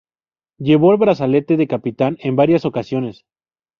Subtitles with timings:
[0.57, 3.23] Llevó el brazalete de capitán en varias ocasiones.